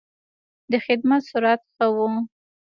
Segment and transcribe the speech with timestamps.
[0.71, 1.97] د خدمت سرعت ښه و.